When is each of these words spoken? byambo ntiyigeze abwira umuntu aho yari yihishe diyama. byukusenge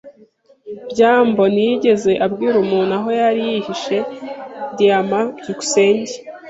byambo 0.91 1.43
ntiyigeze 1.53 2.11
abwira 2.25 2.55
umuntu 2.63 2.91
aho 2.97 3.09
yari 3.19 3.39
yihishe 3.49 3.97
diyama. 4.75 5.19
byukusenge 5.39 6.13